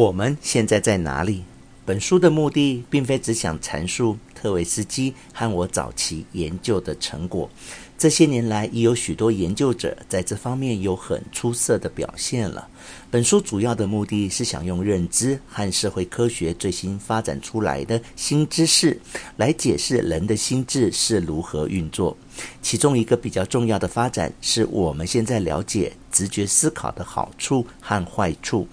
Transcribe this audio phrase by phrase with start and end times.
[0.00, 1.44] 我们现在在哪里？
[1.84, 7.50] 本书的目的并非只想阐述特维斯基和我早期研究的成果。
[7.98, 12.66] 这些年来，已有许多研究者在这方面有很出色的表现了。
[13.10, 18.98] 本书主要的目的是想用认知和社会科学最新发展出来的新知识，
[19.36, 22.16] 来解释人的心智是如何运作。
[22.62, 28.66] 其中一个比较重要的发展，是我们现在了解直觉思考的好处和坏处。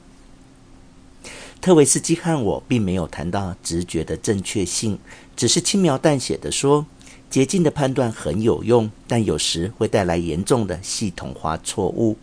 [1.61, 4.99] 特维斯基和我并没有谈到直觉的正确性，
[5.35, 6.85] 只是轻描淡写地说。
[7.29, 12.15] 捷径的判断很有用，但有时会带来严重的系统化错误。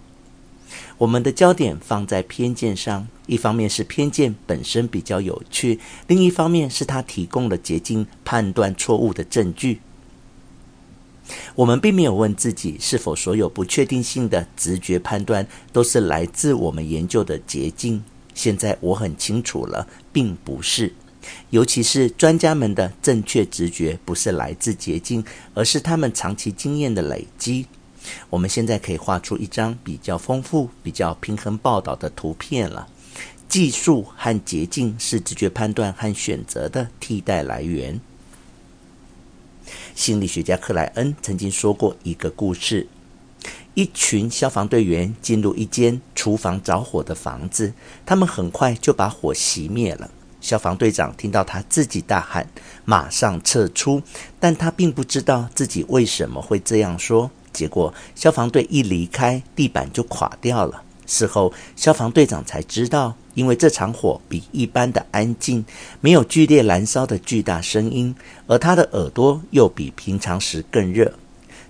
[0.97, 9.81] 我们的焦点放在偏见上，一方面是偏见本身比较有趣，另一方面是它提供了捷径判断错误的证据。
[11.55, 18.03] 我们并没有问自己是否所有不确定性的直觉判断都是来自我们研究的捷径。
[18.35, 20.93] 现在我很清楚了，并不是。
[21.49, 27.67] 尤其是专家们的正确直觉，不是来自捷径，而是他们长期经验的累积。
[28.29, 32.89] 我们现在可以画出一张比较丰富、比较平衡报道的图片了。
[33.49, 38.01] 技术和捷径是直觉判断和选择的替代来源。
[39.95, 42.87] 心理学家克莱恩曾经说过一个故事：
[43.75, 47.73] 一群消防队员进入一间厨房着火的房子，
[48.07, 50.09] 他们很快就把火熄灭了。
[50.41, 52.47] 消防队长听到他自己大喊
[52.85, 54.01] ：“马上撤出！”
[54.39, 57.31] 但他并不知道自己为什么会这样说。
[57.53, 60.83] 结果，消防队一离开，地板就垮掉了。
[61.07, 65.65] 事后，消防队长才知道，因为这场火比一般的安静，
[66.01, 68.15] 没有剧烈燃烧的巨大声音，
[68.47, 71.13] 而他的耳朵又比平常时更热，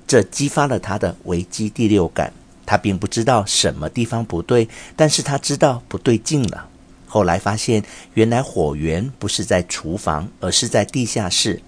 [0.07, 2.33] 这激发了他的危机第六感。
[2.67, 6.67] 他并不知道什么地方不对，但是他知道不对劲了。
[7.07, 11.63] 后来发现，原来火源不是在厨房，而是在地下室。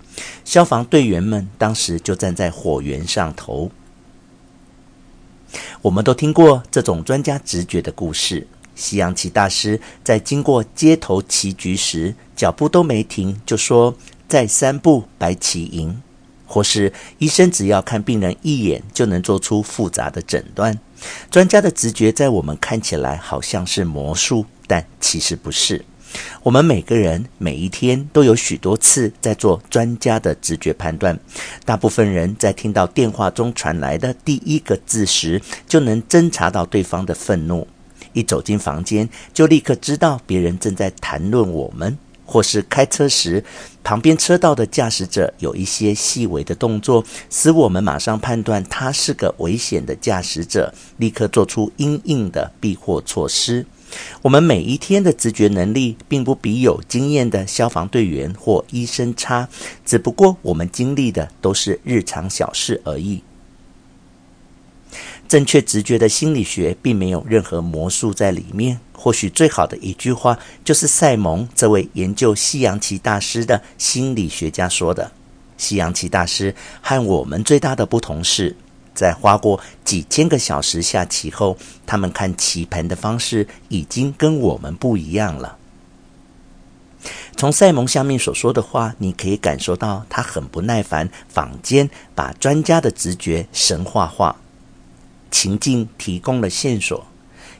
[0.44, 3.70] 消防队员们当时就站在火源上头。
[5.82, 8.46] 我们都听过这种专家直觉的故事。
[8.74, 13.94] 西洋棋大师在经过街头棋局时，脚步都没停，就说
[14.26, 16.02] ：“再三步，白棋赢。”
[16.46, 20.78] 或是医生只要看病人一眼，就能做出复杂的诊断。
[21.30, 24.46] 专家的直觉在我们看起来好像是魔术。
[24.68, 25.84] 但其实不是，
[26.42, 31.16] 我们每个人每一天都有许多次在做专家的直觉判断。
[31.64, 37.68] 大部分人在听到电话中传来的第一个字时，就能侦查到对方的愤怒。
[38.12, 43.42] 一走进房间，就立刻知道别人正在谈论我们；或是开车时，
[43.82, 53.64] 旁边车道的驾驶者有一些细微的动作，使我们马上判断他是个危险的驾驶者，立刻做出应应的避祸措施。
[54.22, 59.48] 我们每一天的直觉能力，并不比有经验的消防队员或医生差，
[59.84, 63.22] 只不过我们经历的都是日常小事而已。
[65.28, 68.78] 正确直觉的心理学并没有任何魔术在里面。
[68.92, 75.12] 或许最好的一句话，就是赛蒙这位研究西洋棋大师的心理学家说的
[75.58, 78.56] ：“西洋棋大师和我们最大的不同是。”
[78.94, 85.58] 在花过几千个小时下棋后，他们看棋盘的方式已经跟我们不一样了。
[87.36, 91.10] 从赛蒙下面所说的话，你可以感受到他很不耐烦。
[91.28, 94.34] 坊间把专家的直觉神话化，
[95.30, 97.06] 情境提供了线索，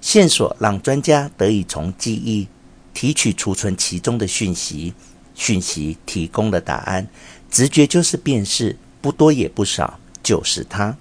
[0.01, 2.49] 线索让专家得以从记忆
[2.95, 4.95] 提取、储存其中的讯息，
[5.35, 7.09] 讯息提供了答案。
[7.51, 10.97] 直觉就是辨识，不多也不少，就是它。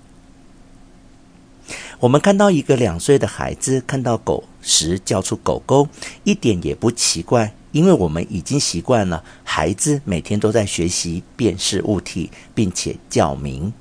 [1.99, 5.87] 我们看到一个两岁的孩子看到狗时叫出“狗狗”，
[6.23, 13.73] 一点也不奇怪，因为我们已经习惯了孩子每天都在学习辨识物体，并且叫名。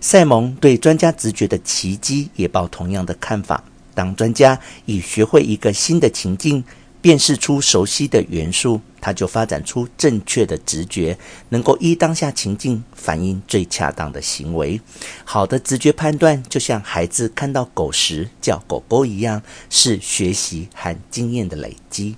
[0.00, 3.62] 赛蒙对专家直觉的奇迹也抱同样的看法。
[3.94, 6.64] 当专家已学会一个新的情境，
[7.00, 11.16] 辨识出熟悉的元素，他就发展出正确的直觉，
[11.50, 14.80] 能够依当下情境反映最恰当的行为。
[15.24, 22.16] 好的直觉判断，就像孩子看到狗时叫狗狗一样，是学习和经验的累积。